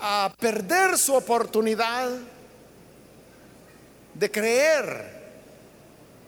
[0.00, 2.10] a perder su oportunidad
[4.14, 5.14] de creer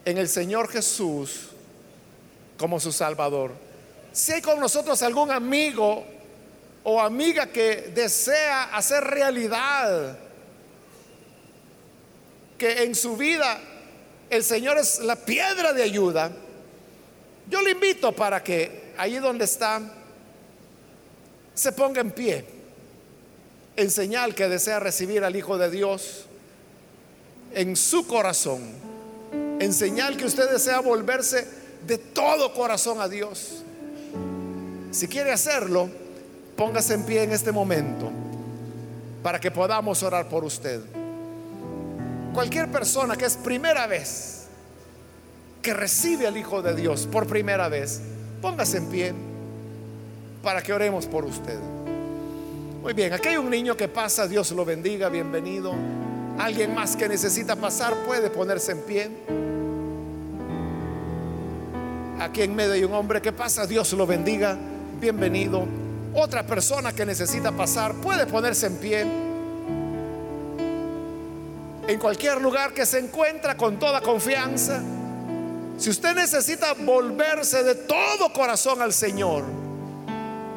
[0.05, 1.49] en el Señor Jesús
[2.57, 3.53] como su Salvador.
[4.13, 6.05] Si hay con nosotros algún amigo
[6.85, 10.19] o amiga que desea hacer realidad
[12.57, 13.61] que en su vida
[14.31, 16.33] el Señor es la piedra de ayuda,
[17.49, 19.81] yo le invito para que allí donde está
[21.55, 22.45] se ponga en pie
[23.77, 26.25] en señal que desea recibir al Hijo de Dios
[27.53, 28.63] en su corazón,
[29.61, 31.47] en señal que usted desea volverse
[31.87, 33.63] de todo corazón a Dios.
[34.91, 35.89] Si quiere hacerlo,
[36.57, 38.11] póngase en pie en este momento
[39.23, 40.81] para que podamos orar por usted.
[42.33, 44.36] Cualquier persona que es primera vez
[45.67, 48.01] que recibe al Hijo de Dios por primera vez,
[48.41, 49.13] póngase en pie
[50.41, 51.59] para que oremos por usted.
[52.83, 55.75] Muy bien, aquí hay un niño que pasa, Dios lo bendiga, bienvenido.
[56.39, 59.11] Alguien más que necesita pasar puede ponerse en pie.
[62.21, 64.57] Aquí en medio hay un hombre que pasa, Dios lo bendiga,
[65.01, 65.67] bienvenido.
[66.15, 69.05] Otra persona que necesita pasar puede ponerse en pie.
[71.89, 74.81] En cualquier lugar que se encuentra con toda confianza.
[75.77, 79.45] Si usted necesita volverse de todo corazón al Señor,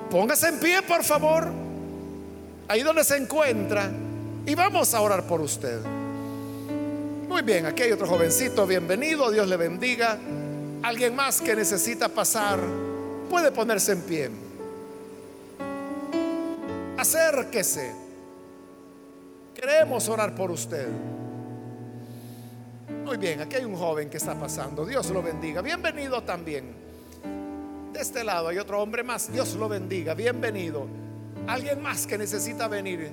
[0.10, 1.48] póngase en pie, por favor,
[2.68, 3.92] ahí donde se encuentra,
[4.46, 5.80] y vamos a orar por usted.
[7.28, 10.18] Muy bien, aquí hay otro jovencito, bienvenido, Dios le bendiga.
[10.82, 12.60] Alguien más que necesita pasar,
[13.30, 14.30] puede ponerse en pie.
[16.98, 17.94] Acérquese.
[19.54, 20.88] Queremos orar por usted.
[23.10, 24.86] Muy bien, aquí hay un joven que está pasando.
[24.86, 25.64] Dios lo bendiga.
[25.64, 26.76] Bienvenido también.
[27.92, 29.34] De este lado hay otro hombre más.
[29.34, 30.14] Dios lo bendiga.
[30.14, 30.86] Bienvenido.
[31.48, 33.10] Alguien más que necesita venir.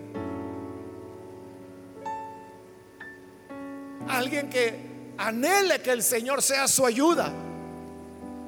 [4.06, 7.32] Alguien que anhele que el Señor sea su ayuda.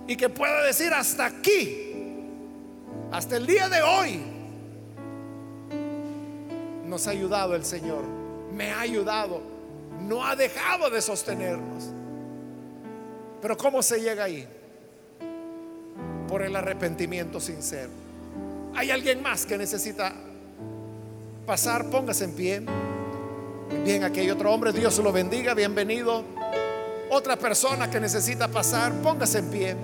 [0.07, 1.95] Y que pueda decir hasta aquí.
[3.11, 4.21] Hasta el día de hoy.
[6.85, 8.03] nos ha ayudado el Señor,
[8.53, 9.41] me ha ayudado,
[10.09, 11.85] no ha dejado de sostenernos.
[13.43, 14.49] Pero ¿cómo se llega ahí?
[16.27, 17.91] Por el arrepentimiento sincero.
[18.75, 20.15] ¿Hay alguien más que necesita
[21.47, 21.91] pasar?
[21.91, 22.63] Póngase en pie.
[23.85, 26.25] Bien, aquí hay otro hombre, Dios lo bendiga, bienvenido.
[27.11, 29.77] Otra persona que necesita pasar, póngase en pie.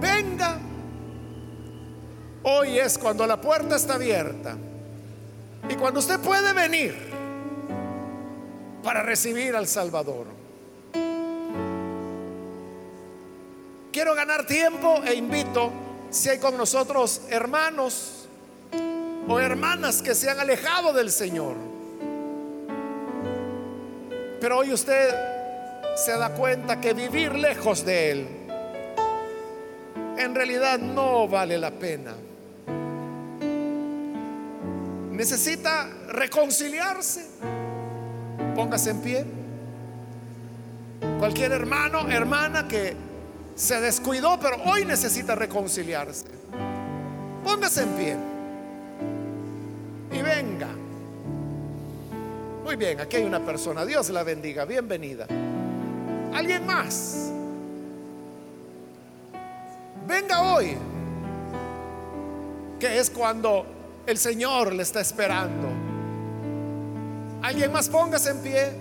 [0.00, 0.58] Venga.
[2.42, 4.56] Hoy es cuando la puerta está abierta.
[5.68, 6.94] Y cuando usted puede venir
[8.82, 10.26] para recibir al Salvador.
[13.92, 15.72] Quiero ganar tiempo e invito,
[16.10, 18.28] si hay con nosotros hermanos
[19.28, 21.56] o hermanas que se han alejado del Señor.
[24.40, 25.14] Pero hoy usted
[25.96, 28.28] se da cuenta que vivir lejos de Él
[30.18, 32.14] en realidad no vale la pena.
[35.18, 37.26] Necesita reconciliarse.
[38.54, 39.24] Póngase en pie.
[41.18, 42.94] Cualquier hermano, hermana que
[43.56, 46.26] se descuidó, pero hoy necesita reconciliarse.
[47.42, 48.16] Póngase en pie.
[50.12, 50.68] Y venga.
[52.62, 53.84] Muy bien, aquí hay una persona.
[53.84, 54.66] Dios la bendiga.
[54.66, 55.26] Bienvenida.
[56.32, 57.32] ¿Alguien más?
[60.06, 60.76] Venga hoy.
[62.78, 63.77] Que es cuando
[64.08, 65.68] el Señor le está esperando.
[67.42, 68.72] ¿Alguien más póngase en pie?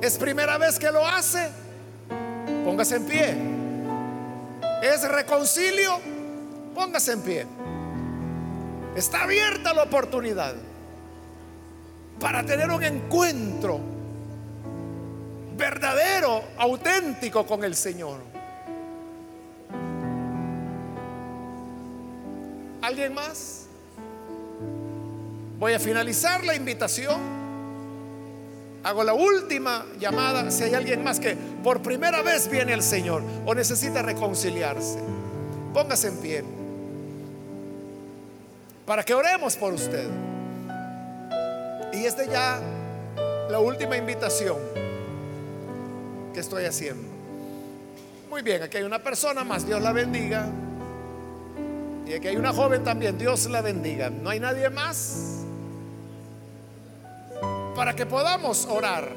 [0.00, 1.48] ¿Es primera vez que lo hace?
[2.64, 3.36] Póngase en pie.
[4.80, 5.98] ¿Es reconcilio?
[6.72, 7.46] Póngase en pie.
[8.94, 10.54] Está abierta la oportunidad
[12.20, 13.80] para tener un encuentro
[15.56, 18.31] verdadero, auténtico con el Señor.
[22.82, 23.66] ¿Alguien más?
[25.58, 27.20] Voy a finalizar la invitación.
[28.82, 33.22] Hago la última llamada si hay alguien más que por primera vez viene el Señor
[33.46, 34.98] o necesita reconciliarse.
[35.72, 36.44] Póngase en pie
[38.84, 40.08] para que oremos por usted.
[41.92, 42.60] Y esta ya
[43.48, 44.58] la última invitación
[46.34, 47.08] que estoy haciendo.
[48.28, 50.46] Muy bien, aquí hay una persona más, Dios la bendiga.
[52.06, 54.10] Y aquí hay una joven también, Dios la bendiga.
[54.10, 55.44] No hay nadie más
[57.74, 59.08] para que podamos orar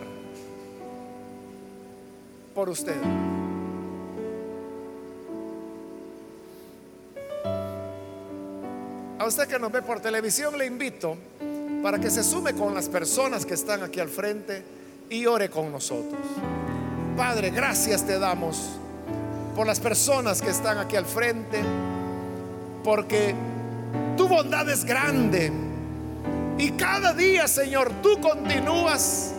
[2.54, 2.96] por usted.
[9.20, 11.18] A usted que nos ve por televisión le invito
[11.82, 14.64] para que se sume con las personas que están aquí al frente
[15.10, 16.22] y ore con nosotros.
[17.18, 18.72] Padre, gracias te damos
[19.56, 21.62] por las personas que están aquí al frente,
[22.86, 23.34] porque
[24.16, 25.52] tu bondad es grande
[26.58, 29.34] y cada día, Señor, tú continúas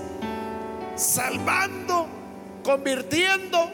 [0.97, 2.09] salvando,
[2.65, 3.71] convirtiendo,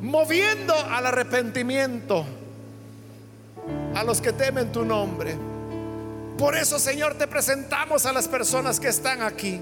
[0.00, 2.24] moviendo al arrepentimiento
[3.96, 5.36] a los que temen tu nombre.
[6.38, 9.60] Por eso, Señor, te presentamos a las personas que están aquí,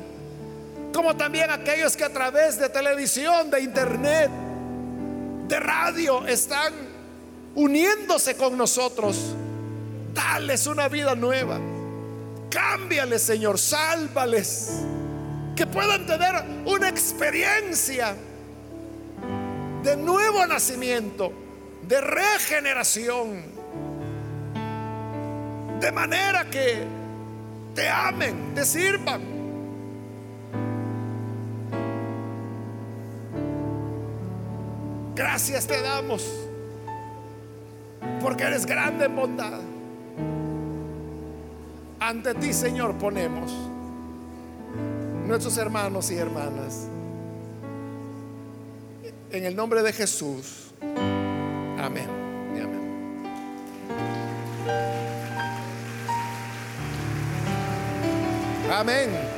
[0.92, 4.30] como también aquellos que a través de televisión, de internet,
[5.48, 6.85] de radio están
[7.56, 9.34] uniéndose con nosotros.
[10.14, 11.58] Dales una vida nueva.
[12.48, 14.82] Cámbiales, Señor, sálvales.
[15.56, 16.34] Que puedan tener
[16.66, 18.14] una experiencia
[19.82, 21.32] de nuevo nacimiento,
[21.88, 23.56] de regeneración
[25.80, 26.84] de manera que
[27.74, 29.36] te amen, te sirvan.
[35.14, 36.45] Gracias te damos
[38.20, 39.60] porque eres grande en bondad.
[42.00, 43.52] Ante ti, Señor, ponemos
[45.26, 46.86] nuestros hermanos y hermanas.
[49.30, 50.72] En el nombre de Jesús.
[51.78, 52.08] Amén.
[52.54, 52.86] amén.
[58.70, 59.35] Amén.